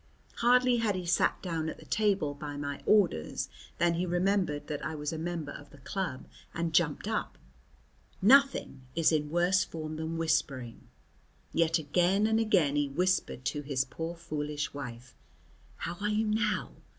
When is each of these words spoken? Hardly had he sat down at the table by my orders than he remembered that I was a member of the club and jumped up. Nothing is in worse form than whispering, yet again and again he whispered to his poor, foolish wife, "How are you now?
Hardly 0.37 0.77
had 0.77 0.95
he 0.95 1.05
sat 1.05 1.39
down 1.43 1.69
at 1.69 1.77
the 1.77 1.85
table 1.85 2.33
by 2.33 2.57
my 2.57 2.81
orders 2.87 3.49
than 3.77 3.93
he 3.93 4.07
remembered 4.07 4.65
that 4.65 4.83
I 4.83 4.95
was 4.95 5.13
a 5.13 5.17
member 5.19 5.51
of 5.51 5.69
the 5.69 5.77
club 5.77 6.25
and 6.55 6.73
jumped 6.73 7.07
up. 7.07 7.37
Nothing 8.19 8.87
is 8.95 9.11
in 9.11 9.29
worse 9.29 9.63
form 9.63 9.97
than 9.97 10.17
whispering, 10.17 10.87
yet 11.53 11.77
again 11.77 12.25
and 12.25 12.39
again 12.39 12.75
he 12.75 12.89
whispered 12.89 13.45
to 13.45 13.61
his 13.61 13.85
poor, 13.85 14.15
foolish 14.15 14.73
wife, 14.73 15.13
"How 15.77 15.95
are 16.01 16.09
you 16.09 16.25
now? 16.25 16.71